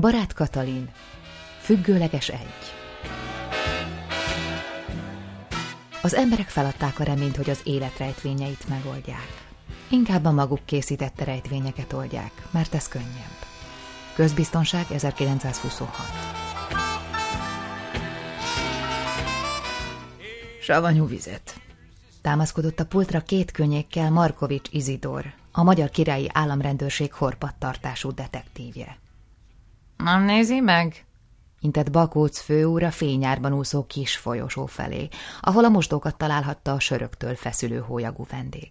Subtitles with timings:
[0.00, 0.90] Barát Katalin,
[1.60, 2.72] függőleges egy.
[6.02, 9.46] Az emberek feladták a reményt, hogy az élet rejtvényeit megoldják.
[9.90, 13.36] Inkább a maguk készítette rejtvényeket oldják, mert ez könnyebb.
[14.14, 15.94] Közbiztonság 1926
[20.60, 21.60] Savanyú vizet.
[22.22, 28.98] Támaszkodott a pultra két könnyékkel Markovics Izidor, a Magyar Királyi Államrendőrség horpattartású detektívje.
[30.04, 31.06] Nem nézi meg?
[31.60, 35.08] intett Bakóc főúr a fényárban úszó kis folyosó felé,
[35.40, 38.70] ahol a mosdókat találhatta a söröktől feszülő hólyagú vendég.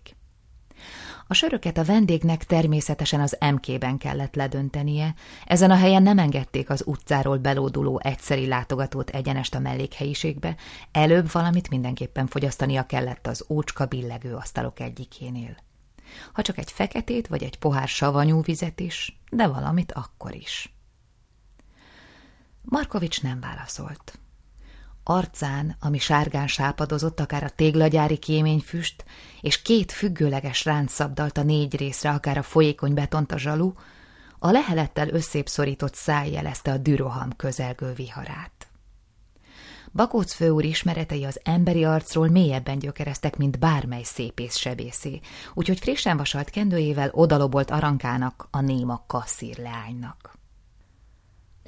[1.28, 5.14] A söröket a vendégnek természetesen az MK-ben kellett ledöntenie,
[5.46, 10.56] ezen a helyen nem engedték az utcáról belóduló egyszeri látogatót egyenest a mellékhelyiségbe,
[10.92, 15.58] előbb valamit mindenképpen fogyasztania kellett az ócska billegő asztalok egyikénél.
[16.34, 20.77] Ha csak egy feketét vagy egy pohár savanyú vizet is, de valamit akkor is.
[22.70, 24.20] Markovics nem válaszolt.
[25.04, 29.06] Arcán, ami sárgán sápadozott, akár a téglagyári kéményfüst,
[29.42, 33.74] és két függőleges ránc szabdalt a négy részre, akár a folyékony betont a zsalu,
[34.40, 38.68] a lehelettel szorított száj jelezte a düroham közelgő viharát.
[39.92, 45.20] Bakóc főúr ismeretei az emberi arcról mélyebben gyökereztek, mint bármely szépész sebészé,
[45.54, 50.37] úgyhogy frissen vasalt kendőjével odalobolt arankának, a néma kasszír leánynak.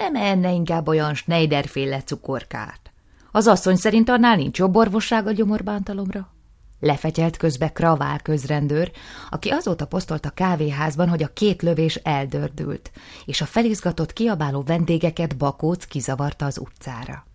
[0.00, 2.92] Nem enne inkább olyan Schneiderféle cukorkát.
[3.32, 6.32] Az asszony szerint annál nincs jobb orvosság a gyomorbántalomra?
[6.78, 8.90] Lefetyelt közbe Kravál közrendőr,
[9.30, 12.90] aki azóta posztolt a kávéházban, hogy a két lövés eldördült,
[13.24, 17.26] és a felizgatott kiabáló vendégeket Bakóc kizavarta az utcára.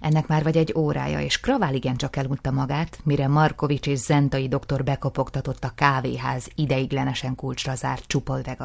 [0.00, 4.84] Ennek már vagy egy órája, és Kravál igencsak elunta magát, mire Markovics és Zentai doktor
[4.84, 8.60] bekopogtatott a kávéház ideiglenesen kulcsra zárt csupolveg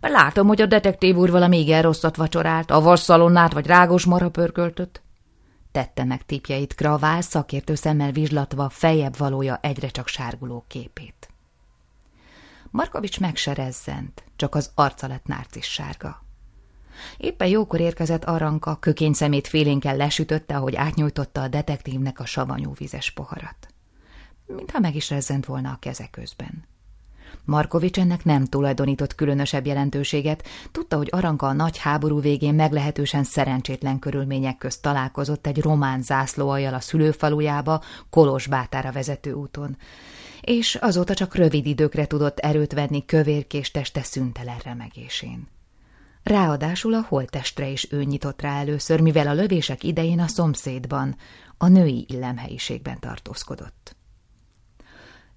[0.00, 0.24] ajtaján.
[0.24, 5.02] Látom, hogy a detektív úr valami igen rosszat vacsorált, a vasszalonnát vagy rágos mara pörköltött.
[5.72, 11.30] Tette meg tipjeit Kravál, szakértő szemmel vizslatva fejebb valója egyre csak sárguló képét.
[12.70, 16.24] Markovics megserezzent, csak az arca lett nárcis sárga.
[17.16, 23.10] Éppen jókor érkezett Aranka, kökény szemét félénkkel lesütötte, ahogy átnyújtotta a detektívnek a savanyú vizes
[23.10, 23.68] poharat.
[24.46, 26.64] Mintha meg is rezzent volna a keze közben.
[27.46, 33.98] Markovics ennek nem tulajdonított különösebb jelentőséget, tudta, hogy Aranka a nagy háború végén meglehetősen szerencsétlen
[33.98, 39.76] körülmények közt találkozott egy román zászlóajjal a szülőfalujába, Kolozsbátára vezető úton,
[40.40, 45.48] és azóta csak rövid időkre tudott erőt venni kövérkés teste szüntelen remegésén.
[46.22, 51.16] Ráadásul a holttestre is ő nyitott rá először, mivel a lövések idején a szomszédban,
[51.58, 53.96] a női illemhelyiségben tartózkodott.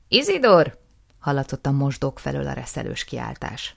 [0.07, 0.78] Izidor!
[1.19, 3.75] Hallatott a mosdók felől a reszelős kiáltás.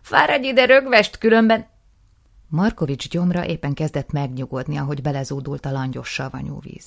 [0.00, 1.66] Fáradj ide, rögvest, különben...
[2.48, 6.86] Markovics gyomra éppen kezdett megnyugodni, ahogy belezúdult a langyos savanyú víz.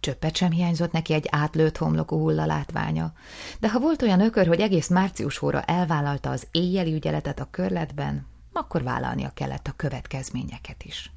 [0.00, 3.12] Csöppet sem hiányzott neki egy átlőtt homlokú hulla látványa,
[3.60, 8.26] de ha volt olyan ökör, hogy egész március óra elvállalta az éjjeli ügyeletet a körletben,
[8.52, 11.12] akkor vállalnia kellett a következményeket is.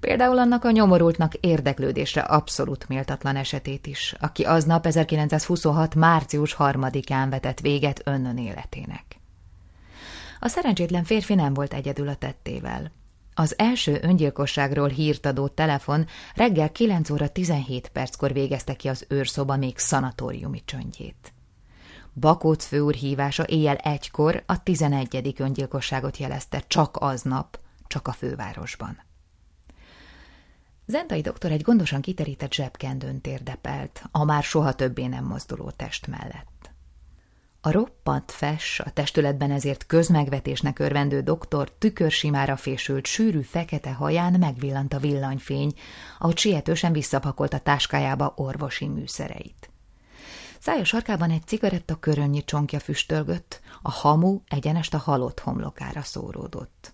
[0.00, 5.94] Például annak a nyomorultnak érdeklődésre abszolút méltatlan esetét is, aki aznap 1926.
[5.94, 9.04] március harmadikán vetett véget önnön életének.
[10.40, 12.92] A szerencsétlen férfi nem volt egyedül a tettével.
[13.34, 19.56] Az első öngyilkosságról hírt adó telefon reggel 9 óra 17 perckor végezte ki az őrszoba
[19.56, 21.32] még szanatóriumi csöndjét.
[22.12, 25.34] Bakóc főúr hívása éjjel egykor a 11.
[25.38, 29.06] öngyilkosságot jelezte csak aznap, csak a fővárosban.
[30.90, 36.70] Zentai doktor egy gondosan kiterített zsebkendőn térdepelt, a már soha többé nem mozduló test mellett.
[37.60, 44.94] A roppant fes, a testületben ezért közmegvetésnek örvendő doktor tükörsimára fésült sűrű fekete haján megvillant
[44.94, 45.72] a villanyfény,
[46.18, 49.70] ahogy sietősen visszapakolt a táskájába orvosi műszereit.
[50.58, 56.92] Szája sarkában egy cigaretta körönnyi csonkja füstölgött, a hamu egyenest a halott homlokára szóródott.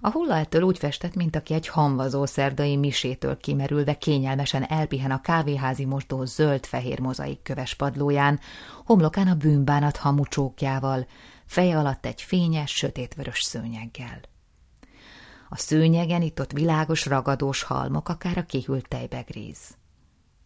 [0.00, 5.20] A hulla ettől úgy festett, mint aki egy hamvazó szerdai misétől kimerülve kényelmesen elpihen a
[5.20, 8.40] kávéházi mosdó zöld-fehér mozaik köves padlóján,
[8.84, 11.06] homlokán a bűnbánat hamucsókjával,
[11.46, 14.20] feje alatt egy fényes, sötétvörös szőnyeggel.
[15.48, 19.76] A szőnyegen itt ott világos, ragadós halmok, akár a kihűlt tejbegríz.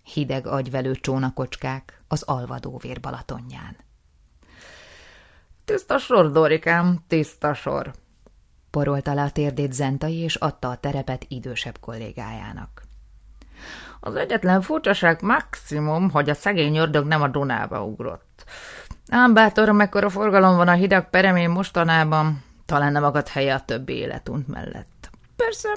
[0.02, 3.76] Hideg agyvelő csónakocskák az alvadóvér Balatonján.
[5.64, 7.92] Tiszta sor, Dorikám, tiszta sor,
[8.70, 12.82] porolta le a térdét Zentai, és adta a terepet idősebb kollégájának.
[14.00, 18.44] Az egyetlen furcsaság maximum, hogy a szegény ördög nem a Dunába ugrott.
[19.08, 22.42] Ám bátor, mekkora forgalom van a hideg peremén mostanában.
[22.66, 25.10] Talán nem akadt helye a többi életunt mellett.
[25.36, 25.76] Persze,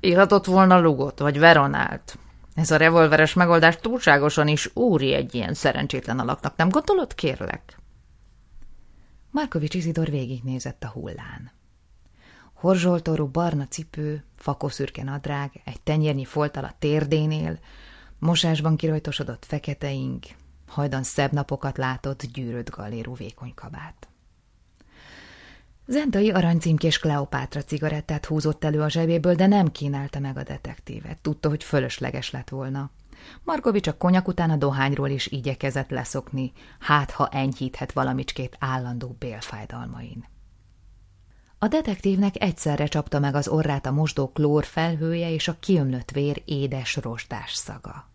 [0.00, 2.18] írhatott volna Lugot, vagy Veronált.
[2.54, 7.78] Ez a revolveres megoldás túlságosan is úri egy ilyen szerencsétlen alaknak, nem gondolod, kérlek?
[9.30, 11.50] Markovics Izidor végignézett a hullán.
[12.60, 17.58] Horzsoltorú barna cipő, fakoszürke nadrág, egy tenyérnyi foltal a térdénél,
[18.18, 20.18] mosásban kirajtosodott fekete ing,
[20.66, 24.08] hajdan szebb napokat látott gyűrött galérú vékony kabát.
[25.86, 31.20] Zentai aranycímkés Kleopátra cigarettát húzott elő a zsebéből, de nem kínálta meg a detektívet.
[31.20, 32.90] Tudta, hogy fölösleges lett volna.
[33.44, 40.29] Markovics a konyak után a dohányról is igyekezett leszokni, hát ha enyhíthet valamicskét állandó bélfájdalmain.
[41.62, 46.42] A detektívnek egyszerre csapta meg az orrát a mosdó klór felhője és a kiömlött vér
[46.44, 48.08] édes rostás szaga.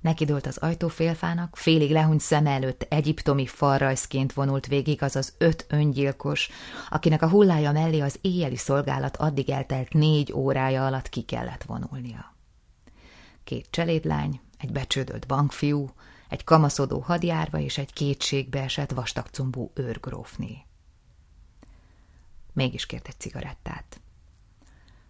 [0.00, 6.50] Nekidőlt az ajtófélfának, félig lehúnyt szem előtt egyiptomi falrajzként vonult végig az az öt öngyilkos,
[6.90, 12.34] akinek a hullája mellé az éjjeli szolgálat addig eltelt négy órája alatt ki kellett vonulnia.
[13.44, 15.90] Két cselédlány, egy becsődölt bankfiú,
[16.28, 20.64] egy kamaszodó hadjárva és egy kétségbe esett vastagcombú őrgrófné.
[22.54, 24.00] Mégis kért egy cigarettát.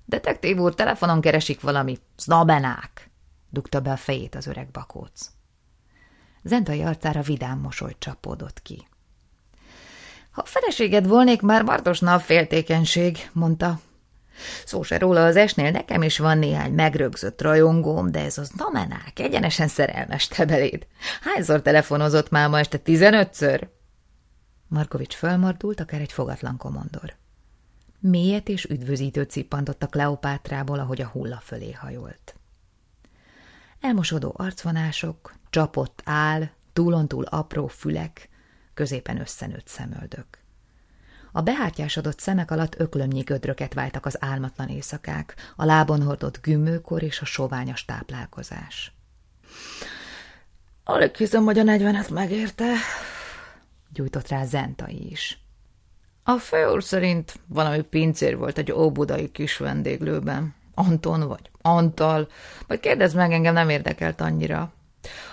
[0.05, 3.11] Detektív úr, telefonon keresik valami znabenák,
[3.51, 5.31] dugta be a fejét az öreg bakóc.
[6.43, 8.87] Zentai arcára vidám mosoly csapódott ki.
[10.31, 13.81] Ha a feleséged volnék, már Bartosna a féltékenység, mondta.
[14.65, 19.19] Szó se róla az esnél, nekem is van néhány megrögzött rajongóm, de ez az namenák,
[19.19, 20.87] egyenesen szerelmes te beléd.
[21.21, 23.69] Hányszor telefonozott már ma este tizenötször?
[24.69, 27.17] Markovics fölmordult, akár egy fogatlan komondor.
[28.07, 32.37] Mélyet és üdvözítő cippantott a Kleopátrából, ahogy a hulla fölé hajolt.
[33.81, 38.29] Elmosodó arcvonások, csapott áll, túlontúl apró fülek,
[38.75, 40.27] középen összenőtt szemöldök.
[41.33, 47.21] A behártyásodott szemek alatt öklömnyi gödröket váltak az álmatlan éjszakák, a lábon hordott gümőkor és
[47.21, 48.93] a soványos táplálkozás.
[50.85, 52.73] Alig hiszem, hogy a negyvenet megérte,
[53.93, 55.44] gyújtott rá Zentai is.
[56.25, 60.55] A főúr szerint valami pincér volt egy óbudai kis vendéglőben.
[60.75, 62.29] Anton vagy Antal,
[62.67, 64.73] majd kérdezd meg, engem nem érdekelt annyira.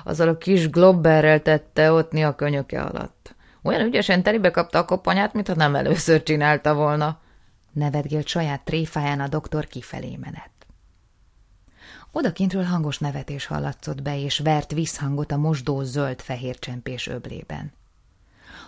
[0.03, 3.35] Azzal a kis globberrel tette ott a könyöke alatt.
[3.63, 7.19] Olyan ügyesen telibe kapta a kopanyát, mintha nem először csinálta volna.
[7.71, 10.51] Nevetgélt saját tréfáján a doktor kifelé menet.
[12.11, 17.73] Odakintről hangos nevetés hallatszott be, és vert visszhangot a mosdó zöld-fehér csempés öblében.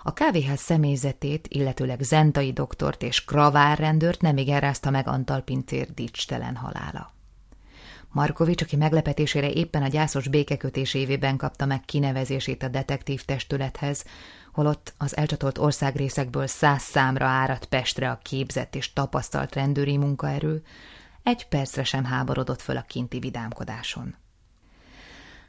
[0.05, 6.55] A kávéház személyzetét, illetőleg Zentai doktort és kravárrendőrt nem igen rázta meg Antal pincér dicstelen
[6.55, 7.13] halála.
[8.09, 14.05] Markovics, aki meglepetésére éppen a gyászos békekötés évében kapta meg kinevezését a detektív testülethez,
[14.53, 20.63] holott az elcsatolt országrészekből száz számra áradt Pestre a képzett és tapasztalt rendőri munkaerő,
[21.23, 24.15] egy percre sem háborodott föl a kinti vidámkodáson.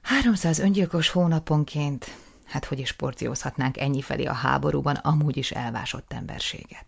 [0.03, 6.87] Háromszáz öngyilkos hónaponként, hát hogy is porciózhatnánk ennyi felé a háborúban amúgy is elvásott emberséget.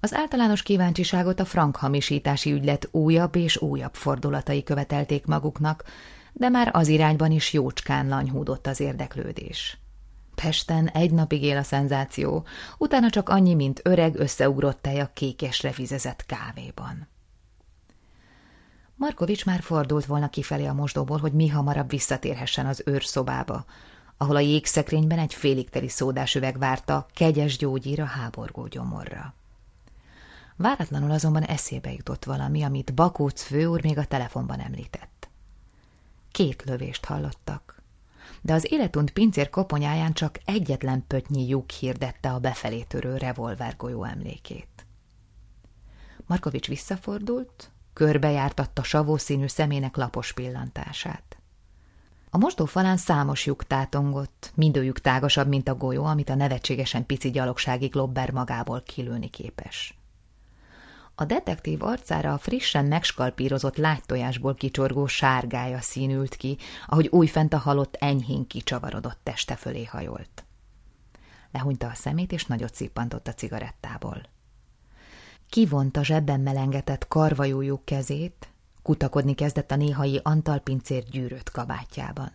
[0.00, 5.84] Az általános kíváncsiságot a frank hamisítási ügylet újabb és újabb fordulatai követelték maguknak,
[6.32, 9.78] de már az irányban is jócskán lanyhúdott az érdeklődés.
[10.34, 12.46] Pesten egy napig él a szenzáció,
[12.78, 17.08] utána csak annyi, mint öreg összeugrott tej a kékesre vizezett kávéban.
[18.94, 23.64] Markovics már fordult volna kifelé a mosdóból, hogy mi hamarabb visszatérhessen az őrszobába,
[24.16, 29.34] ahol a jégszekrényben egy félig teli szódás üveg várta kegyes gyógyír a háborgó gyomorra.
[30.56, 35.28] Váratlanul azonban eszébe jutott valami, amit Bakóc főúr még a telefonban említett.
[36.32, 37.82] Két lövést hallottak,
[38.40, 44.86] de az életunt pincér koponyáján csak egyetlen pötnyi lyuk hirdette a befelé törő revolvergolyó emlékét.
[46.26, 51.35] Markovics visszafordult, körbejártatta savószínű szemének lapos pillantását.
[52.36, 57.30] A mosdó falán számos lyuk tátongott, mindőjük tágasabb, mint a golyó, amit a nevetségesen pici
[57.30, 59.98] gyalogsági globber magából kilőni képes.
[61.14, 67.94] A detektív arcára a frissen megskalpírozott lágytojásból kicsorgó sárgája színült ki, ahogy újfent a halott
[67.94, 70.44] enyhén kicsavarodott teste fölé hajolt.
[71.52, 74.22] Lehúnyta a szemét, és nagyot szippantott a cigarettából.
[75.50, 78.48] Kivonta zsebben melengetett karvajójuk kezét,
[78.86, 82.32] kutakodni kezdett a néhai antalpincér gyűrött kabátjában.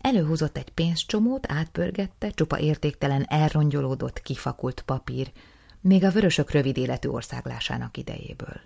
[0.00, 5.32] Előhúzott egy pénzcsomót, átpörgette, csupa értéktelen elrongyolódott, kifakult papír,
[5.80, 8.60] még a vörösök rövid életű országlásának idejéből.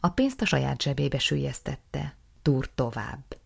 [0.00, 3.36] A pénzt a saját zsebébe sülyeztette, túr tovább.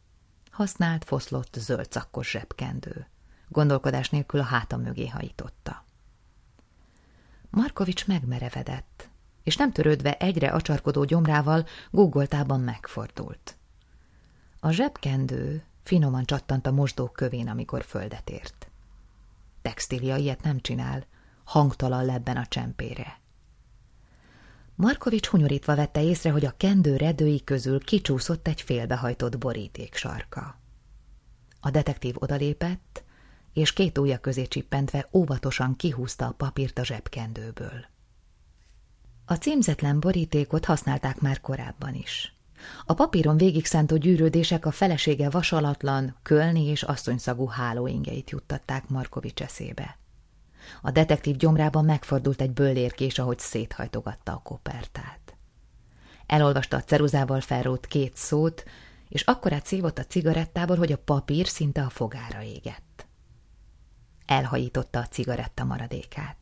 [0.51, 3.07] Használt, foszlott, zöld szakkos zsebkendő.
[3.49, 5.85] Gondolkodás nélkül a háta mögé hajította.
[7.51, 9.08] Markovics megmerevedett,
[9.43, 13.57] és nem törődve egyre acsarkodó gyomrával guggoltában megfordult.
[14.61, 18.71] A zsebkendő finoman csattant a mosdók kövén, amikor földet ért.
[19.63, 21.07] Textília ilyet nem csinál,
[21.45, 23.21] hangtalan lebben a csempére.
[24.75, 30.61] Markovics hunyorítva vette észre, hogy a kendő redői közül kicsúszott egy félbehajtott boríték sarka.
[31.61, 33.05] A detektív odalépett,
[33.53, 37.87] és két ujja közé csippentve óvatosan kihúzta a papírt a zsebkendőből.
[39.31, 42.35] A címzetlen borítékot használták már korábban is.
[42.87, 49.99] A papíron végig szántó gyűrődések a felesége vasalatlan, kölni és asszonyszagú hálóingeit juttatták Markovics eszébe.
[50.83, 55.37] A detektív gyomrában megfordult egy bőlérkés, ahogy széthajtogatta a kopertát.
[56.27, 58.65] Elolvasta a ceruzával felrót két szót,
[59.09, 63.07] és akkorát szívott a cigarettából, hogy a papír szinte a fogára égett.
[64.27, 66.38] Elhajította a cigaretta maradékát.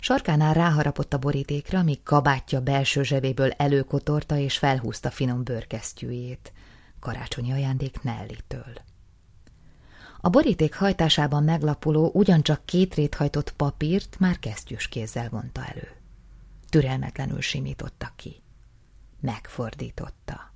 [0.00, 6.52] Sarkánál ráharapott a borítékra, míg kabátja belső zsebéből előkotorta és felhúzta finom bőrkesztyűjét,
[7.00, 8.72] karácsonyi ajándék Nellitől.
[10.20, 15.88] A boríték hajtásában meglapuló, ugyancsak két réthajtott papírt már kesztyűs kézzel vonta elő.
[16.68, 18.42] Türelmetlenül simította ki.
[19.20, 20.52] Megfordította.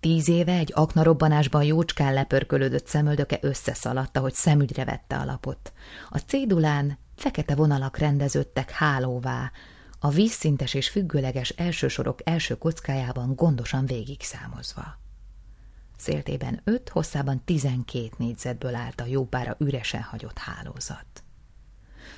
[0.00, 5.72] Tíz éve egy aknarobbanásban jócskán lepörkölődött szemöldöke összeszaladta, hogy szemügyre vette a lapot.
[6.10, 9.50] A cédulán fekete vonalak rendeződtek hálóvá,
[9.98, 15.00] a vízszintes és függőleges elsősorok első kockájában gondosan végig számozva.
[15.96, 21.06] Széltében öt, hosszában tizenkét négyzetből állt a jópára üresen hagyott hálózat.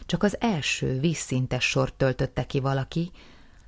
[0.06, 3.10] Csak az első vízszintes sort töltötte ki valaki,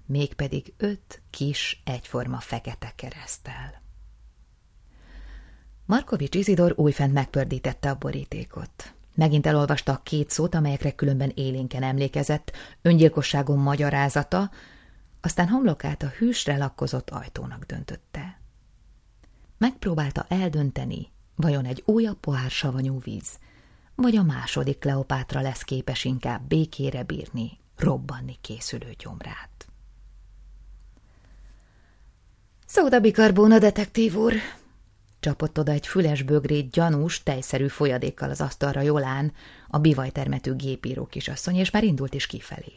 [0.06, 3.82] mégpedig öt kis, egyforma fekete keresztel.
[5.84, 8.95] Markovics Izidor újfent megpördítette a borítékot.
[9.16, 14.50] Megint elolvasta a két szót, amelyekre különben élénken emlékezett, öngyilkosságon magyarázata,
[15.20, 18.40] aztán homlokát a hűsre lakkozott ajtónak döntötte.
[19.58, 23.38] Megpróbálta eldönteni, vajon egy újabb pohár savanyú víz,
[23.94, 29.66] vagy a második Kleopátra lesz képes inkább békére bírni, robbanni készülő gyomrát.
[32.66, 34.34] Szóda bikarbóna, detektív úr,
[35.26, 39.32] Csapott oda egy füles bögrét gyanús, tejszerű folyadékkal az asztalra Jolán,
[39.68, 42.72] a bivajtermető gépíró kisasszony, és már indult is kifelé.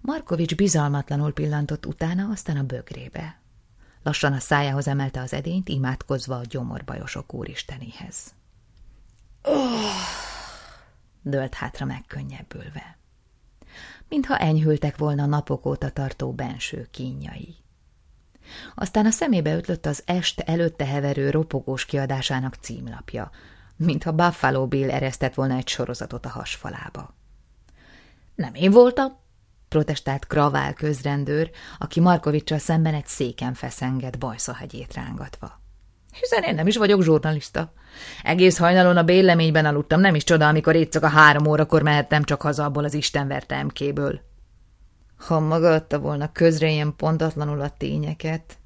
[0.00, 3.40] Markovics bizalmatlanul pillantott utána, aztán a bögrébe.
[4.02, 8.34] Lassan a szájához emelte az edényt, imádkozva a gyomorbajosok úristenéhez.
[9.42, 9.54] Oh!
[11.22, 12.98] dölt hátra megkönnyebbülve.
[14.08, 17.63] Mintha enyhültek volna napok óta tartó benső kínjai.
[18.74, 23.30] Aztán a szemébe ötlött az est előtte heverő ropogós kiadásának címlapja,
[23.76, 27.14] mintha Buffalo Bill eresztett volna egy sorozatot a hasfalába.
[28.34, 29.16] Nem én voltam,
[29.68, 35.62] protestált Kravál közrendőr, aki Markovicsal szemben egy széken feszengett bajszahegyét rángatva.
[36.20, 37.72] Hiszen én nem is vagyok zsurnalista.
[38.22, 42.42] Egész hajnalon a béleményben aludtam, nem is csoda, amikor éjszak a három órakor mehettem csak
[42.42, 44.20] haza abból az istenverte emkéből.
[45.16, 48.58] Ha maga adta volna közre ilyen pontatlanul a tényeket,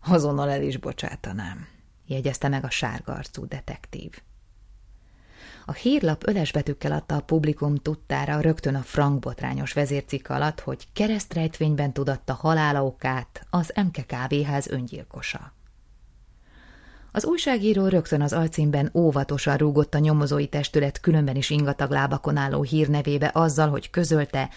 [0.00, 1.66] azonnal el is bocsátanám,
[2.06, 4.22] jegyezte meg a sárga arcú detektív.
[5.64, 11.92] A hírlap ölesbetűkkel adta a publikum tudtára rögtön a frank botrányos vezércikk alatt, hogy keresztrejtvényben
[11.92, 15.52] tudatta halála okát az MK kávéház öngyilkosa.
[17.12, 22.62] Az újságíró rögtön az alcímben óvatosan rúgott a nyomozói testület különben is ingatag lábakon álló
[22.62, 24.48] hírnevébe azzal, hogy közölte,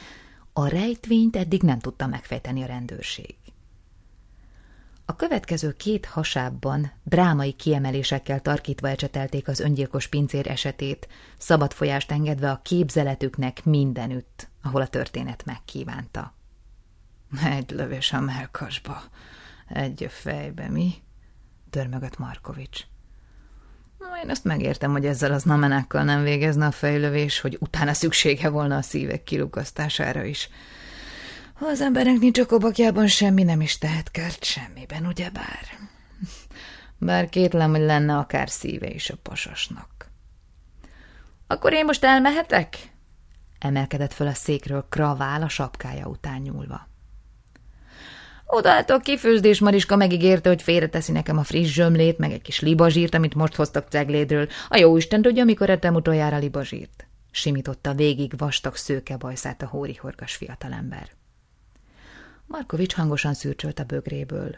[0.57, 3.35] a rejtvényt eddig nem tudta megfejteni a rendőrség.
[5.05, 11.07] A következő két hasábban drámai kiemelésekkel tarkítva ecsetelték az öngyilkos pincér esetét,
[11.37, 16.33] szabad folyást engedve a képzeletüknek mindenütt, ahol a történet megkívánta.
[17.43, 19.01] Egy lövés a melkasba,
[19.67, 20.93] egy a fejbe, mi?
[21.69, 22.85] Törmögött Markovics.
[24.23, 28.77] Én azt megértem, hogy ezzel az namenákkal nem végezne a fejlövés, hogy utána szüksége volna
[28.77, 30.49] a szívek kilukasztására is.
[31.53, 35.67] Ha az embernek nincs a kobakjában, semmi nem is tehet kert semmiben, ugyebár?
[36.97, 40.09] Bár kétlem, hogy lenne akár szíve is a pasasnak.
[41.47, 42.77] Akkor én most elmehetek?
[43.59, 46.87] Emelkedett föl a székről Kravál a sapkája után nyúlva.
[48.45, 53.35] Odaálltok kifőzdés, Mariska megígérte, hogy félreteszi nekem a friss zsömlét, meg egy kis libazsírt, amit
[53.35, 54.47] most hoztak ceglédről.
[54.69, 57.07] A jó Isten tudja, mikor ettem utoljára libazsírt.
[57.31, 61.09] Simította végig vastag szőke bajszát a hórihorgas fiatalember.
[62.45, 64.55] Markovics hangosan szürcsölt a bögréből.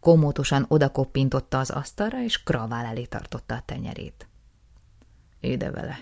[0.00, 4.28] Komótosan odakoppintotta az asztalra, és Kravál elé tartotta a tenyerét.
[5.40, 5.98] Ide vele.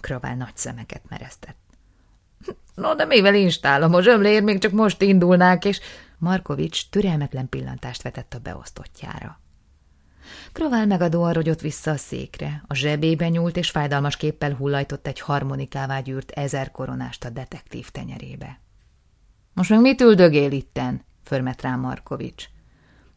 [0.00, 1.56] Kravál nagy szemeket mereztett.
[2.74, 5.80] No, de mivel instálom, a zsömlér még csak most indulnák, és...
[6.24, 9.40] Markovics türelmetlen pillantást vetett a beosztottjára.
[10.52, 16.00] Kravál megadóan rogyott vissza a székre, a zsebébe nyúlt, és fájdalmas képpel hullajtott egy harmonikává
[16.00, 18.60] gyűrt ezer koronást a detektív tenyerébe.
[19.52, 21.04] Most meg mit üldögél itten?
[21.22, 22.44] förmet rá Markovics.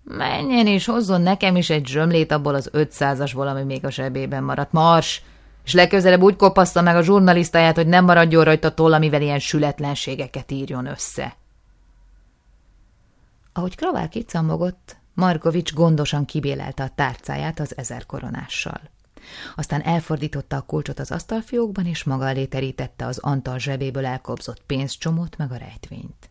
[0.04, 4.72] Menjen és hozzon nekem is egy zsömlét abból az ötszázasból, ami még a zsebében maradt.
[4.72, 5.22] Mars!
[5.66, 10.52] És legközelebb úgy kopaszta meg a zsurnalisztáját, hogy nem maradjon rajta toll, amivel ilyen sületlenségeket
[10.52, 11.36] írjon össze.
[13.58, 18.82] Ahogy Kravál kicamogott, Markovics gondosan kibélelte a tárcáját az ezer koronással.
[19.56, 25.38] Aztán elfordította a kulcsot az asztalfiókban, és maga elé terítette az Antal zsebéből elkobzott pénzcsomót
[25.38, 26.30] meg a rejtvényt.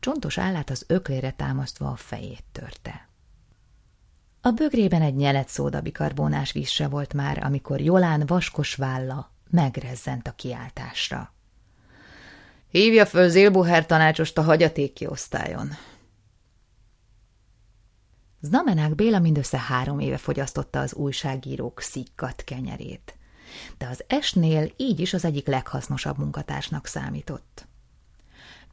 [0.00, 3.08] Csontos állát az öklére támasztva a fejét törte.
[4.40, 11.32] A bögrében egy nyelet szódabikarbónás vízse volt már, amikor Jolán vaskos válla megrezzent a kiáltásra.
[12.70, 15.70] Hívja föl Zilbuher tanácsost a hagyatéki osztályon.
[18.40, 23.16] Znamenák Béla mindössze három éve fogyasztotta az újságírók szikkat kenyerét,
[23.78, 27.66] de az esnél így is az egyik leghasznosabb munkatársnak számított.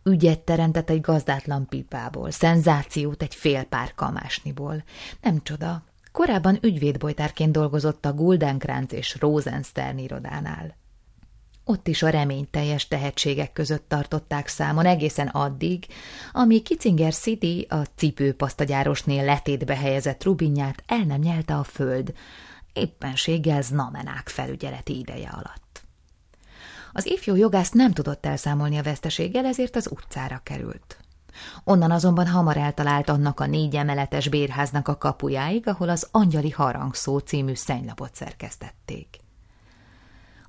[0.03, 4.83] Ügyet teremtett egy gazdátlan pipából, szenzációt egy fél pár kamásniból.
[5.21, 10.75] Nem csoda, korábban ügyvédbojtárként dolgozott a Guldenkrantz és Rosenstern irodánál.
[11.65, 15.85] Ott is a reményteljes tehetségek között tartották számon egészen addig,
[16.31, 22.13] amíg Kitzinger City a cipőpasztagyárosnél letétbe helyezett rubinját el nem nyelte a föld,
[22.73, 25.81] éppenséggel znamenák felügyeleti ideje alatt.
[26.93, 30.97] Az ifjú jogász nem tudott elszámolni a veszteséggel, ezért az utcára került.
[31.63, 37.17] Onnan azonban hamar eltalált annak a négy emeletes bérháznak a kapujáig, ahol az Angyali Harangszó
[37.17, 39.22] című szennylapot szerkesztették.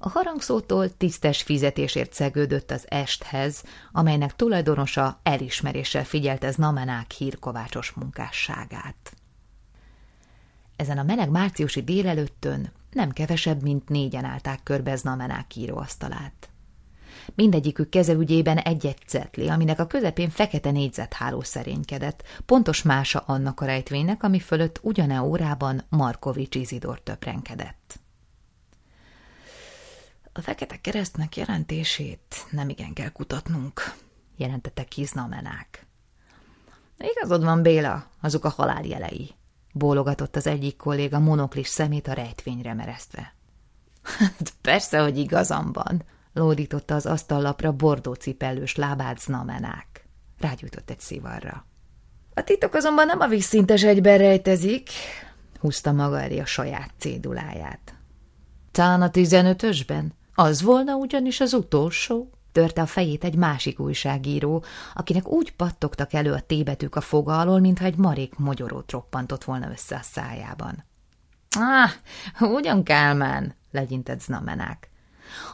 [0.06, 3.62] A harangszótól tisztes fizetésért szegődött az esthez,
[3.92, 9.16] amelynek tulajdonosa elismeréssel figyelte Znamenák hírkovácsos munkásságát.
[10.76, 16.48] Ezen a meleg márciusi délelőttön nem kevesebb, mint négyen állták körbe Znamenák íróasztalát.
[17.34, 24.22] Mindegyikük kezelügyében egy-egy cetli, aminek a közepén fekete négyzetháló szerénykedett, pontos mása annak a rejtvénynek,
[24.22, 28.02] ami fölött ugyane órában Markovics Izidor töprenkedett.
[30.36, 33.94] A Fekete Keresztnek jelentését nem igen kell kutatnunk,
[34.36, 35.86] jelentette Kiznamenák.
[36.98, 39.34] Igazad van, Béla, azok a haláljelei,
[39.72, 43.34] bólogatott az egyik kolléga monoklis szemét a rejtvényre meresztve.
[44.02, 50.08] Hát persze, hogy igazam van, lódította az asztallapra bordó cipellős lábát Znamenák.
[50.38, 51.66] Rágyújtott egy szivarra.
[52.34, 54.90] A titok azonban nem a vízszintes egyben rejtezik,
[55.60, 57.94] húzta maga elé a saját céduláját.
[58.70, 60.14] Tán a tizenötösben?
[60.34, 66.32] Az volna ugyanis az utolsó, törte a fejét egy másik újságíró, akinek úgy pattogtak elő
[66.32, 70.84] a tébetűk a foga alól, mintha egy marék mogyorót roppantott volna össze a szájában.
[71.50, 71.90] Ah,
[72.52, 74.90] ugyan Kálmán, legyintett Znamenák.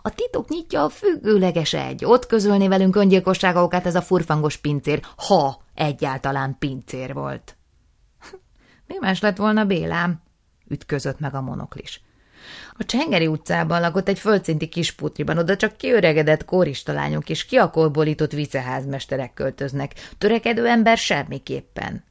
[0.03, 5.63] A titok nyitja a függőleges egy, ott közölné velünk öngyilkosságokát ez a furfangos pincér, ha
[5.75, 7.57] egyáltalán pincér volt.
[8.89, 10.23] Mi más lett volna Bélám?
[10.69, 12.03] ütközött meg a monoklis.
[12.77, 19.95] A Csengeri utcában lakott egy földszinti kisputriban, oda csak kiöregedett kóristalányok és kiakolbolított viceházmesterek költöznek,
[20.19, 22.05] törekedő ember semmiképpen.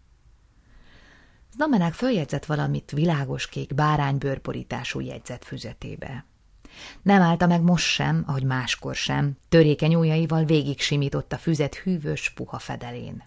[1.53, 6.25] Znamenák följegyzett valamit világos kék báránybőrporítású jegyzetfüzetébe.
[7.01, 12.29] Nem állta meg most sem, ahogy máskor sem, törékeny ujjaival végig simított a füzet hűvös,
[12.29, 13.23] puha fedelén.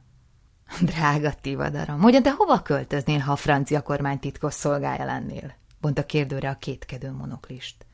[0.80, 5.54] Drága tivadarom, hogyan te hova költöznél, ha a francia kormány titkos szolgája lennél?
[5.82, 7.86] Mondta kérdőre a kétkedő monoklist.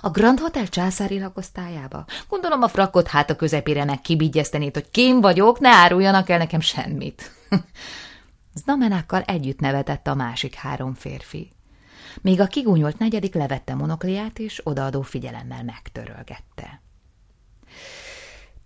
[0.00, 2.04] A Grand Hotel császári lakosztályába?
[2.28, 6.60] Gondolom a frakot hát a közepére meg kibigyeztenét, hogy kém vagyok, ne áruljanak el nekem
[6.60, 7.30] semmit.
[8.64, 11.52] Znamenákkal együtt nevetett a másik három férfi.
[12.22, 16.82] Míg a kigúnyolt negyedik levette monokliát, és odaadó figyelemmel megtörölgette.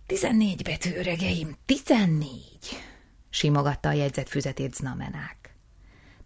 [0.07, 2.83] Tizennégy betű, öregeim, tizennégy!
[3.31, 5.40] simogatta a jegyzetfüzetét Znamenák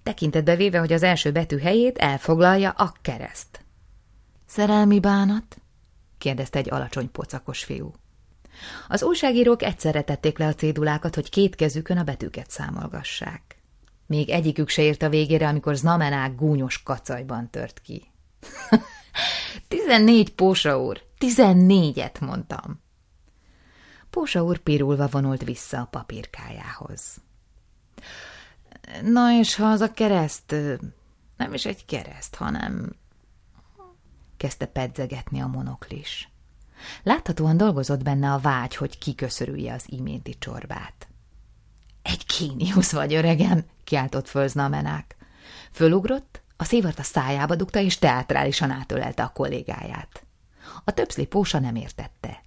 [0.04, 3.64] tekintetbe véve, hogy az első betű helyét elfoglalja a kereszt.
[4.46, 5.56] Szerelmi bánat?
[6.18, 7.92] kérdezte egy alacsony pocakos fiú.
[8.88, 13.56] Az újságírók egyszerre tették le a cédulákat, hogy két kezükön a betűket számolgassák.
[14.06, 18.02] Még egyikük se ért a végére, amikor znamenák gúnyos kacajban tört ki.
[19.68, 21.02] Tizennégy, Pósa úr!
[21.18, 22.82] Tizennégyet, mondtam.
[24.10, 27.16] Pósa úr pirulva vonult vissza a papírkájához.
[29.02, 30.54] Na és ha az a kereszt,
[31.36, 32.96] nem is egy kereszt, hanem...
[34.36, 36.28] Kezdte pedzegetni a monoklis.
[37.02, 41.08] Láthatóan dolgozott benne a vágy, hogy kiköszörülje az iménti csorbát.
[42.02, 45.16] Egy kíniusz vagy, öregem, kiáltott föl Znamenák.
[45.70, 50.26] Fölugrott, a szívart a szájába dugta, és teátrálisan átölelte a kollégáját.
[50.84, 52.42] A többszli pósa nem értette.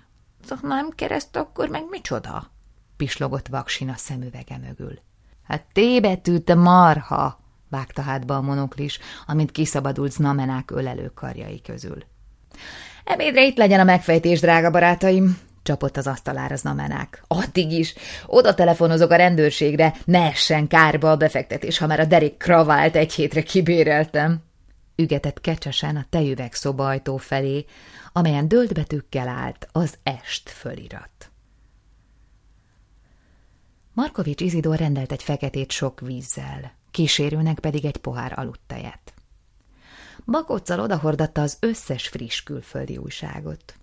[0.62, 2.50] –Nem kereszt, akkor meg micsoda?–
[2.96, 4.98] pislogott vaksin a szemüvege mögül.–
[5.48, 12.04] Hát T te marha!– vágta hátba a monoklis, amint kiszabadult Znamenák ölelő karjai közül.–
[13.04, 15.38] Ebédre itt legyen a megfejtés, drága barátaim!
[15.62, 17.22] csapott az asztalára Znamenák.
[17.26, 17.94] Addig is.
[18.26, 23.12] Oda telefonozok a rendőrségre, ne essen kárba a befektetés, ha már a derék kravált egy
[23.12, 24.42] hétre kibéreltem.
[24.96, 27.64] Ügetett kecsesen a tejüveg szobajtó felé,
[28.12, 31.11] amelyen dölt betűkkel állt az est fölirat.
[33.94, 39.14] Markovics Izidor rendelt egy feketét sok vízzel, kísérőnek pedig egy pohár aludtejet.
[40.24, 43.74] Bakóccal odahordatta az összes friss külföldi újságot.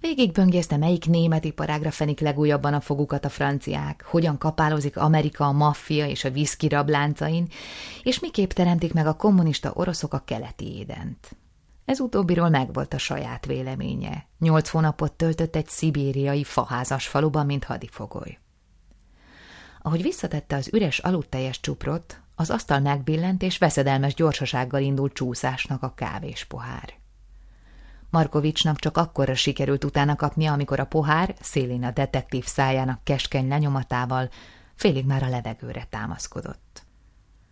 [0.00, 6.06] Végigböngészte, melyik német iparágra fenik legújabban a fogukat a franciák, hogyan kapálozik Amerika a maffia
[6.06, 7.48] és a viszki rabláncain,
[8.02, 11.36] és miképp teremtik meg a kommunista oroszok a keleti édent.
[11.84, 14.26] Ez utóbbiról megvolt a saját véleménye.
[14.38, 18.38] Nyolc hónapot töltött egy szibériai faházas faluban, mint hadifogoly.
[19.86, 25.94] Ahogy visszatette az üres aludteljes csuprot, az asztal megbillent, és veszedelmes gyorsasággal indult csúszásnak a
[25.94, 26.94] kávés pohár.
[28.10, 34.30] Markovicsnak csak akkorra sikerült utána kapnia, amikor a pohár szélén a detektív szájának keskeny lenyomatával
[34.74, 36.82] félig már a levegőre támaszkodott.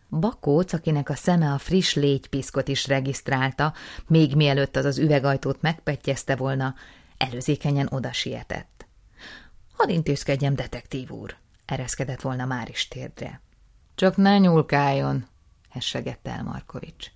[0.08, 3.72] Bakóc, akinek a szeme a friss légypiszkot is regisztrálta,
[4.06, 6.74] még mielőtt az az üvegajtót megpettyezte volna,
[7.16, 8.86] előzékenyen oda sietett.
[9.72, 13.40] Hadd intézkedjem, detektív úr, ereszkedett volna már is térdre.
[13.94, 15.26] Csak ne nyúlkáljon,
[15.68, 17.10] hessegette el Markovics.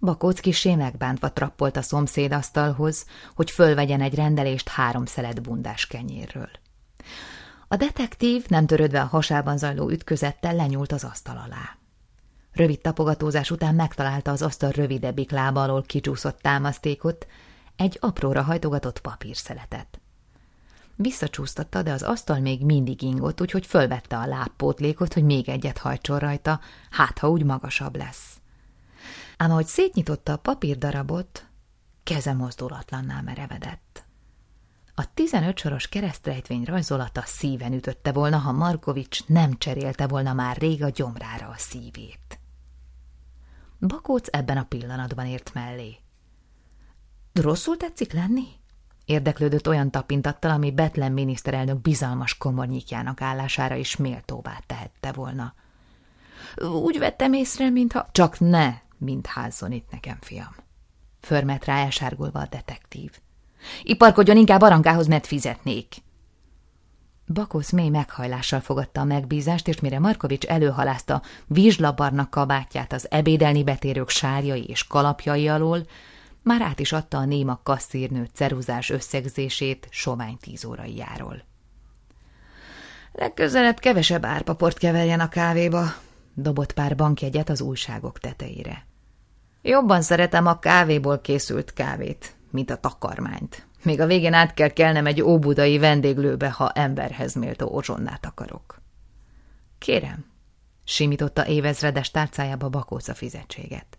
[0.00, 6.50] Bakócki sémekbántva trappolt a szomszéd asztalhoz, hogy fölvegyen egy rendelést három szelet bundás kenyérről.
[7.68, 11.76] A detektív, nem törődve a hasában zajló ütközettel, lenyúlt az asztal alá.
[12.52, 17.26] Rövid tapogatózás után megtalálta az asztal rövidebbik lába alól kicsúszott támasztékot,
[17.76, 20.00] egy apróra hajtogatott papírszeletet.
[21.00, 26.18] Visszacsúsztatta, de az asztal még mindig ingott, úgyhogy fölvette a lábpótlékot, hogy még egyet hajtson
[26.18, 28.38] rajta, hát ha úgy magasabb lesz
[29.38, 31.46] ám ahogy szétnyitotta a papírdarabot,
[32.02, 34.04] keze mozdulatlanná merevedett.
[34.94, 40.82] A tizenöt soros keresztrejtvény rajzolata szíven ütötte volna, ha Markovics nem cserélte volna már rég
[40.82, 42.40] a gyomrára a szívét.
[43.78, 45.96] Bakóc ebben a pillanatban ért mellé.
[47.32, 48.46] Rosszul tetszik lenni?
[49.08, 55.54] Érdeklődött olyan tapintattal, ami Betlen miniszterelnök bizalmas komornyikjának állására is méltóvá tehette volna.
[56.82, 58.08] Úgy vettem észre, mintha...
[58.12, 60.54] Csak ne, Mind házzon itt nekem, fiam.
[61.20, 63.10] Förmet rá elsárgulva a detektív.
[63.82, 65.94] Iparkodjon inkább arankához, mert fizetnék.
[67.26, 74.08] Bakosz mély meghajlással fogadta a megbízást, és mire Markovics előhalázta vízslabarnak kabátját az ebédelni betérők
[74.08, 75.86] sárjai és kalapjai alól,
[76.48, 81.42] már át is adta a néma kasszírnő ceruzás összegzését sovány tíz óraijáról.
[83.12, 85.84] Legközelebb kevesebb árpaport keverjen a kávéba,
[86.34, 88.86] dobott pár bankjegyet az újságok tetejére.
[89.62, 93.66] Jobban szeretem a kávéból készült kávét, mint a takarmányt.
[93.82, 98.80] Még a végén át kell kelnem egy óbudai vendéglőbe, ha emberhez méltó ozsonnát akarok.
[99.78, 100.24] Kérem,
[100.84, 103.97] simította évezredes tárcájába bakóca fizetséget.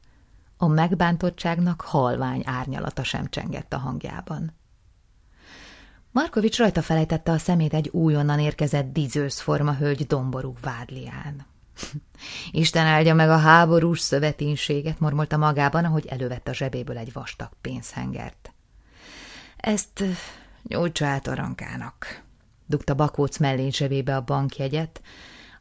[0.62, 4.54] A megbántottságnak halvány árnyalata sem csengett a hangjában.
[6.12, 11.46] Markovics rajta felejtette a szemét egy újonnan érkezett dizősz forma hölgy domború vádlián.
[12.52, 18.54] Isten áldja meg a háborús szöveténységet, mormolta magában, ahogy elővette a zsebéből egy vastag pénzhengert.
[19.58, 20.04] Ezt
[20.64, 22.24] nyújtsa át arankának,
[22.66, 25.02] dugta Bakóc mellén zsebébe a bankjegyet,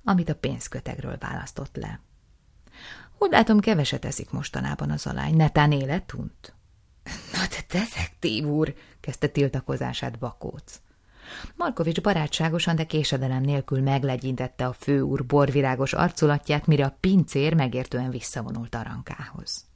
[0.05, 2.01] amit a pénzkötegről választott le.
[3.19, 6.55] Úgy látom, keveset eszik mostanában az alány, netán életunt?
[7.33, 10.81] Na te detektív úr, kezdte tiltakozását Bakóc.
[11.57, 18.75] Markovics barátságosan, de késedelem nélkül meglegyintette a főúr borvirágos arculatját, mire a pincér megértően visszavonult
[18.75, 19.67] arankához.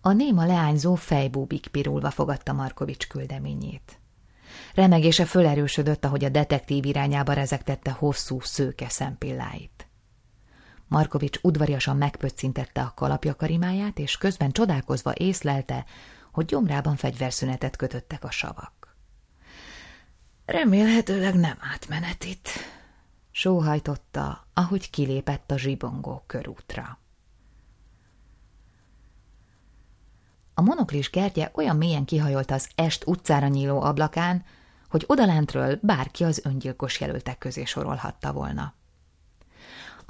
[0.00, 4.00] A néma leányzó fejbúbik pirulva fogadta Markovics küldeményét.
[4.74, 9.89] Remegése fölerősödött, ahogy a detektív irányába rezegtette hosszú, szőke szempilláit.
[10.90, 15.84] Markovics udvariasan megpöccintette a kalapjakarimáját, és közben csodálkozva észlelte,
[16.32, 18.96] hogy gyomrában fegyverszünetet kötöttek a savak.
[20.44, 22.48] Remélhetőleg nem átmenetit,
[23.30, 26.98] sóhajtotta, ahogy kilépett a zsibongó körútra.
[30.54, 34.44] A monoklis kertje olyan mélyen kihajolt az est utcára nyíló ablakán,
[34.88, 38.78] hogy odalentről bárki az öngyilkos jelöltek közé sorolhatta volna.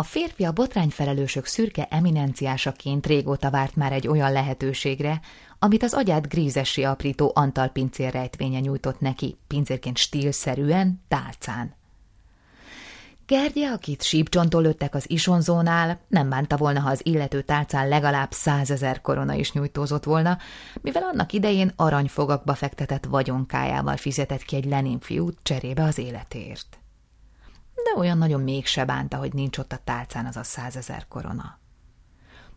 [0.01, 5.21] A férfi a botrányfelelősök szürke eminenciásaként régóta várt már egy olyan lehetőségre,
[5.59, 11.75] amit az agyát grízesi aprító Antal pincér rejtvénye nyújtott neki, pincérként stílszerűen, tálcán.
[13.27, 19.01] Gergye, akit sípcsontól lőttek az isonzónál, nem bánta volna, ha az illető tálcán legalább százezer
[19.01, 20.39] korona is nyújtózott volna,
[20.81, 26.80] mivel annak idején aranyfogakba fektetett vagyonkájával fizetett ki egy Lenin fiút cserébe az életért.
[27.85, 31.59] De olyan nagyon mégse bánta, hogy nincs ott a tálcán az a százezer korona.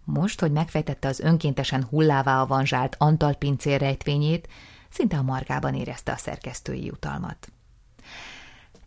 [0.04, 4.48] Most, hogy megfejtette az önkéntesen hullává avanzsált Antal pincér rejtvényét,
[4.90, 7.52] szinte a margában érezte a szerkesztői jutalmat.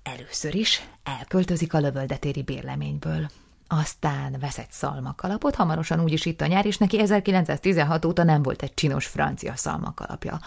[0.03, 3.29] Először is elköltözik a lövöldetéri bérleményből.
[3.68, 8.62] Aztán vesz egy szalmakalapot, hamarosan úgyis itt a nyár, és neki 1916 óta nem volt
[8.62, 10.40] egy csinos francia szalmakalapja.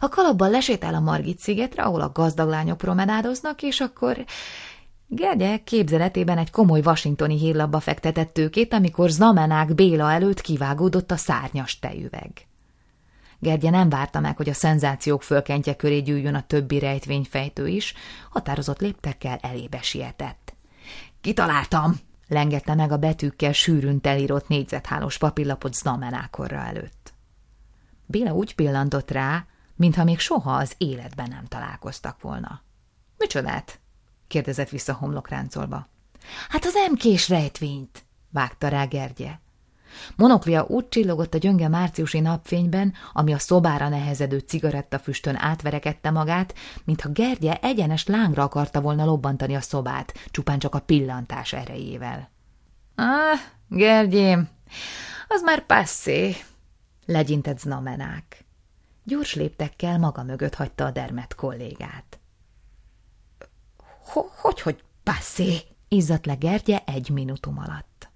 [0.00, 4.24] A kalapban lesétál a Margit szigetre, ahol a gazdag lányok promenádoznak, és akkor
[5.08, 11.78] Gergye képzeletében egy komoly washingtoni hírlapba fektetett tőkét, amikor Znamenák Béla előtt kivágódott a szárnyas
[11.78, 12.30] tejüveg.
[13.38, 17.94] Gergye nem várta meg, hogy a szenzációk fölkentje köré gyűjjön a többi rejtvényfejtő is,
[18.30, 20.54] határozott léptekkel elébe sietett.
[21.20, 21.94] Kitaláltam!
[22.28, 27.14] lengette meg a betűkkel sűrűn telírott négyzethálós papírlapot Znamenákorra előtt.
[28.06, 32.62] Béla úgy pillantott rá, mintha még soha az életben nem találkoztak volna.–
[33.18, 33.80] Micsodát?–
[34.28, 35.88] kérdezett vissza homlokráncolva.–
[36.48, 39.38] Hát az emkés rejtvényt!– vágta rá Gergye.
[40.16, 47.08] Monoklia úgy csillogott a gyönge márciusi napfényben, ami a szobára nehezedő cigarettafüstön átverekedte magát, mintha
[47.08, 52.30] Gergye egyenes lángra akarta volna lobbantani a szobát, csupán csak a pillantás erejével.–
[52.94, 54.48] Ah, Gergyém,
[55.28, 56.36] az már passzé,
[57.06, 58.44] legyintett znamenák.
[59.04, 62.18] Gyors léptekkel maga mögött hagyta a dermet kollégát.–
[64.12, 65.58] Hogy, hogy passzé?
[65.88, 68.08] izzadt le Gergye egy minutum alatt.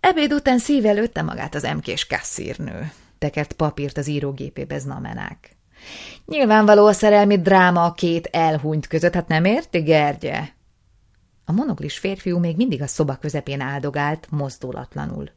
[0.00, 2.92] Ebéd után szíve lőtte magát az emkés kasszírnő.
[3.18, 5.56] Tekert papírt az írógépébe znamenák.
[6.26, 10.48] Nyilvánvaló a szerelmi dráma a két elhunyt között, hát nem érti, Gergye?
[11.44, 15.30] A monoglis férfiú még mindig a szoba közepén áldogált, mozdulatlanul.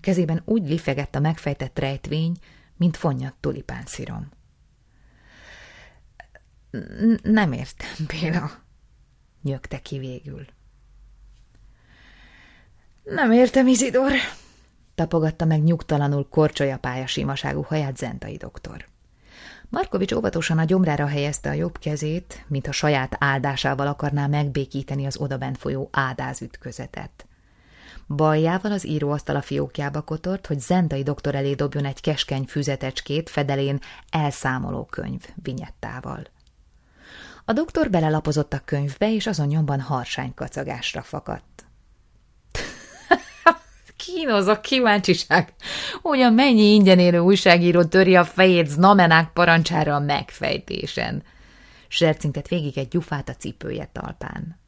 [0.00, 2.36] Kezében úgy lifegett a megfejtett rejtvény,
[2.76, 4.28] mint fonnyat tulipánszírom.
[7.22, 8.50] Nem értem, Béla,
[9.48, 10.46] nyögte ki végül.
[13.04, 14.12] Nem értem, Izidor,
[14.94, 18.84] tapogatta meg nyugtalanul korcsolyapálya símaságú haját Zentai doktor.
[19.68, 25.16] Markovics óvatosan a gyomrára helyezte a jobb kezét, mint a saját áldásával akarná megbékíteni az
[25.16, 27.26] odabent folyó ádázütközetet.
[28.06, 33.80] Baljával az íróasztal a fiókjába kotort, hogy Zentai doktor elé dobjon egy keskeny füzetecskét fedelén
[34.10, 36.26] elszámoló könyv vinyettával.
[37.48, 41.66] A doktor belelapozott a könyvbe, és azon nyomban harsány kacagásra fakadt
[43.96, 45.52] kínoz a kíváncsiság,
[46.02, 51.22] hogy a mennyi ingyen élő újságíró töri a fejét znamenák parancsára a megfejtésen.
[51.90, 54.58] Zsercintett végig egy gyufát a cipője talpán.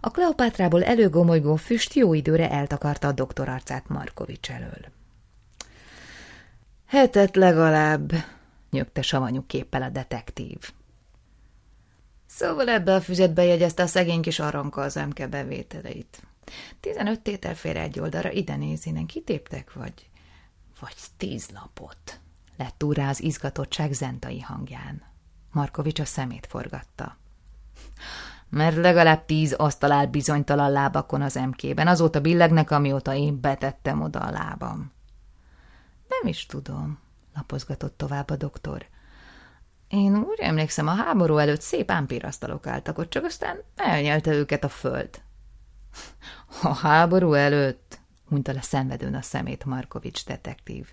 [0.00, 4.84] A Kleopátrából előgomolygó füst jó időre eltakarta a doktor arcát Markovics elől.
[6.86, 8.12] Hetet legalább,
[8.70, 10.58] nyögte savanyú képpel a detektív.
[12.36, 16.22] Szóval ebbe a füzetbe jegyezte a szegény kis aranka az emke bevételeit.
[16.80, 20.08] Tizenöt tétel fér egy oldalra, ide nézének, kitéptek, vagy...
[20.80, 22.20] vagy tíz lapot.
[22.56, 25.02] Lett úr rá az izgatottság zentai hangján.
[25.52, 27.16] Markovics a szemét forgatta.
[28.48, 34.20] Mert legalább tíz asztal áll bizonytalan lábakon az emkében, azóta billegnek, amióta én betettem oda
[34.20, 34.92] a lábam.
[36.08, 36.98] Nem is tudom,
[37.34, 38.86] lapozgatott tovább a doktor.
[39.88, 44.68] Én úgy emlékszem, a háború előtt szép ámpírasztalok álltak ott, csak aztán elnyelte őket a
[44.68, 45.10] föld.
[46.62, 50.92] A háború előtt, mondta le szenvedőn a szemét Markovics detektív.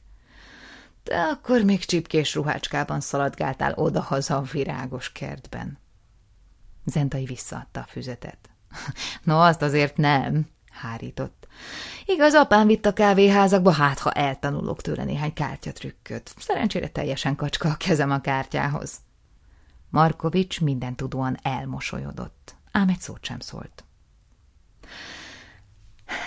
[1.03, 5.77] Te akkor még csipkés ruhácskában szaladgáltál odahaza a virágos kertben.
[6.85, 8.49] Zentai visszaadta a füzetet.
[9.23, 11.42] No, azt azért nem, hárított.
[12.05, 16.33] Igaz, apám vitt a kávéházakba, hát ha eltanulok tőle néhány kártyatrükköt.
[16.37, 18.97] Szerencsére teljesen kacska a kezem a kártyához.
[19.89, 23.83] Markovics minden tudóan elmosolyodott, ám egy szót sem szólt.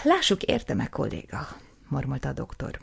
[0.02, 1.48] Lássuk, érte-e, kolléga,
[1.88, 2.80] mormolta a doktor.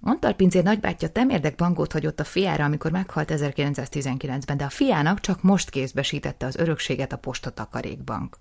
[0.00, 5.42] Antal pincér nagybátyja temérdek bankot hagyott a fiára, amikor meghalt 1919-ben, de a fiának csak
[5.42, 8.38] most kézbesítette az örökséget a postatakarékbank.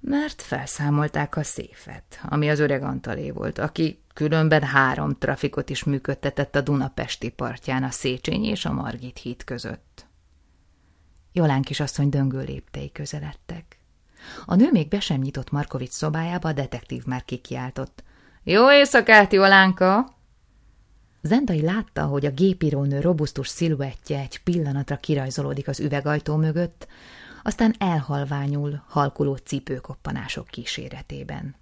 [0.00, 6.56] Mert felszámolták a széfet, ami az öreg Antalé volt, aki különben három trafikot is működtetett
[6.56, 10.06] a Dunapesti partján a Széchenyi és a Margit híd között.
[11.32, 13.78] Jolán kisasszony döngő léptei közeledtek.
[14.46, 18.02] A nő még be sem nyitott Markovics szobájába, a detektív már kikiáltott.
[18.42, 20.14] Jó éjszakát, Jolánka!
[21.22, 26.86] Zendai látta, hogy a gépírónő robusztus sziluettje egy pillanatra kirajzolódik az üvegajtó mögött,
[27.46, 31.54] aztán elhalványul halkuló cipőkoppanások kíséretében.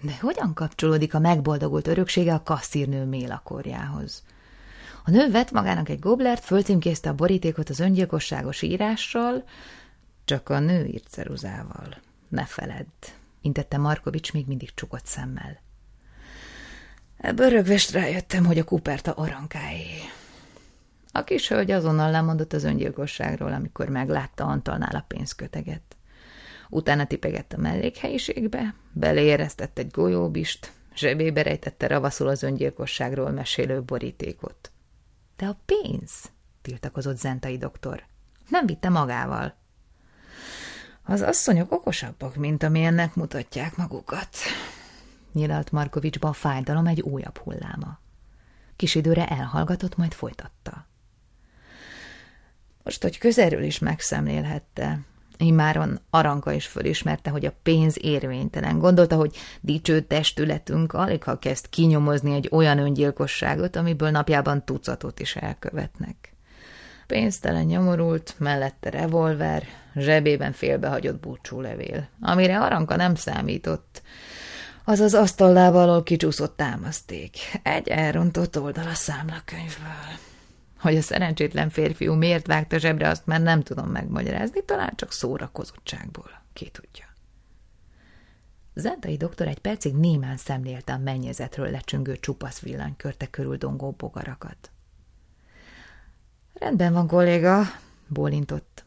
[0.00, 4.22] De hogyan kapcsolódik a megboldogult öröksége a kasszírnő mélakorjához?
[5.04, 9.44] A nő vett magának egy goblert, fölcímkézte a borítékot az öngyilkosságos írással,
[10.24, 12.00] csak a nő írt ceruzával.
[12.28, 12.86] Ne feledd,
[13.40, 15.60] intette Markovics még mindig csukott szemmel.
[17.16, 19.98] Ebből rögvest rájöttem, hogy a Kuperta arankáé.
[21.12, 25.96] A kis hölgy azonnal lemondott az öngyilkosságról, amikor meglátta Antalnál a pénzköteget.
[26.68, 34.70] Utána tipegett a mellékhelyiségbe, beleéreztett egy golyóbist, zsebébe rejtette ravaszul az öngyilkosságról mesélő borítékot.
[35.36, 36.30] De a pénz,
[36.62, 38.04] tiltakozott Zentai doktor.
[38.48, 39.54] Nem vitte magával.
[41.02, 44.36] Az asszonyok okosabbak, mint amilyennek mutatják magukat,
[45.32, 47.98] nyilalt Markovicsba a fájdalom egy újabb hulláma.
[48.76, 50.88] Kis időre elhallgatott, majd folytatta.
[52.90, 54.98] Most, hogy közelről is megszemlélhette,
[55.38, 58.78] Imáron Aranka is fölismerte, hogy a pénz érvénytelen.
[58.78, 65.36] Gondolta, hogy dicső testületünk alig ha kezd kinyomozni egy olyan öngyilkosságot, amiből napjában tucatot is
[65.36, 66.34] elkövetnek.
[67.06, 69.64] Pénztelen nyomorult, mellette revolver,
[69.96, 74.02] zsebében félbehagyott búcsúlevél, amire Aranka nem számított,
[74.84, 77.36] az az asztallába alól kicsúszott támaszték.
[77.62, 80.29] Egy elrontott oldal a számlakönyvből.
[80.80, 86.42] Hogy a szerencsétlen férfiú miért vágta zsebre, azt már nem tudom megmagyarázni, talán csak szórakozottságból.
[86.52, 87.04] Ki tudja.
[88.74, 94.70] Zentai doktor egy percig némán szemlélte a mennyezetről lecsüngő csupasz villanykörte körül dongó bogarakat.
[96.52, 97.62] Rendben van, kolléga,
[98.06, 98.84] bólintott.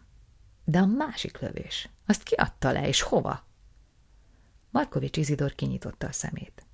[0.64, 3.46] De a másik lövés, azt ki adta le, és hova?
[4.70, 6.66] Markovics Izidor kinyitotta a szemét.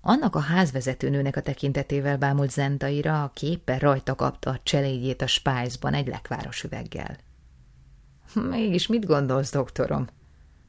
[0.00, 5.94] Annak a házvezetőnőnek a tekintetével bámult Zentaira, a képe rajta kapta a cselédjét a spájzban
[5.94, 7.16] egy lekváros üveggel.
[8.34, 10.06] Mégis mit gondolsz, doktorom?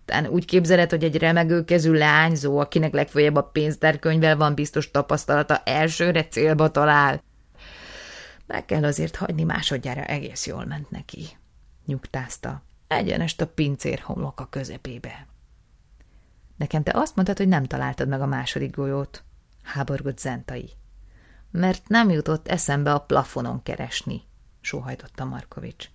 [0.05, 5.57] Tán úgy képzeled, hogy egy remegő kezű leányzó, akinek legfőjebb a pénztárkönyvvel van biztos tapasztalata,
[5.57, 7.23] elsőre célba talál.
[8.47, 11.27] Meg kell azért hagyni, másodjára egész jól ment neki.
[11.85, 12.63] Nyugtázta.
[12.87, 15.27] Egyenest a pincér homloka közepébe.
[16.61, 19.23] Nekem te azt mondtad, hogy nem találtad meg a második golyót,
[19.63, 20.69] háborgott Zentai.
[21.51, 24.21] Mert nem jutott eszembe a plafonon keresni,
[24.59, 25.89] sóhajtotta Markovics.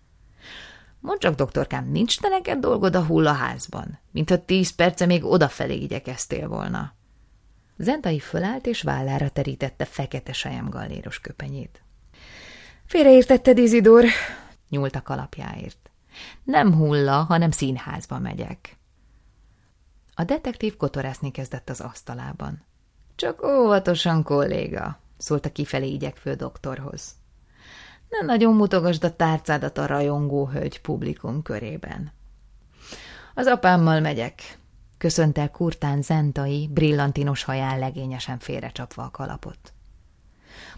[1.00, 6.48] Mondd csak, doktorkám, nincs te neked dolgod a hullaházban, mintha tíz perce még odafelé igyekeztél
[6.48, 6.92] volna.
[7.76, 11.82] Zentai fölállt és vállára terítette fekete galléros köpenyét.
[12.86, 14.04] Félreértetted, Izidor,
[14.68, 15.90] nyúlt a kalapjáért.
[16.44, 18.76] Nem hulla, hanem színházba megyek.
[20.18, 22.64] A detektív kotorászni kezdett az asztalában.
[23.16, 27.14] Csak óvatosan, kolléga, szólta kifelé igyekvő doktorhoz.
[28.08, 32.12] Ne nagyon mutogasd a tárcádat a rajongó hölgy publikum körében.
[33.34, 34.58] Az apámmal megyek,
[34.98, 39.72] köszönt kurtán zentai, brillantinos haján legényesen félrecsapva a kalapot.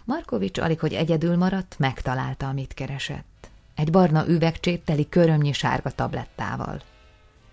[0.05, 3.49] Markovics alig, hogy egyedül maradt, megtalálta, amit keresett.
[3.75, 6.81] Egy barna üvegcsét teli körömnyi sárga tablettával.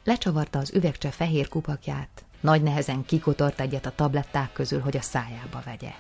[0.07, 5.63] Lecsavarta az üvegcse fehér kupakját, nagy nehezen kikotort egyet a tabletták közül, hogy a szájába
[5.65, 5.93] vegye.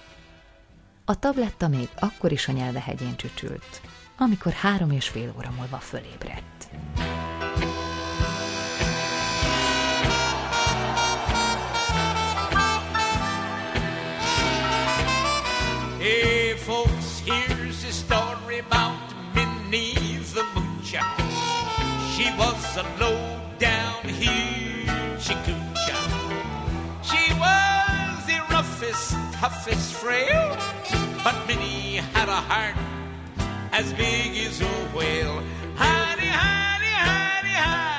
[1.05, 3.81] A tabletta még akkor is a nyelvehegyén csücsült,
[4.19, 6.69] amikor három és fél óra múlva fölébredt.
[15.99, 21.15] Hey folks, here's a story about Minnie the Moocher.
[22.15, 22.85] She was a
[29.47, 30.57] roughest, toughest frail,
[31.23, 32.75] but Minnie had a heart
[33.73, 34.65] as big as a
[34.97, 35.41] whale.
[35.77, 37.96] Honey, honey, honey, honey.